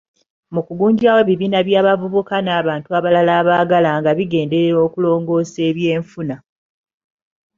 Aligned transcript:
Okugunjawo 0.59 1.19
ebibiina 1.23 1.59
by'abavubuka 1.67 2.35
n'abantu 2.41 2.87
abalala 2.97 3.31
abaagala 3.41 3.91
nga 3.99 4.11
bigenderera 4.17 4.77
okulongoosa 4.87 5.59
eby'enfuna. 5.69 6.35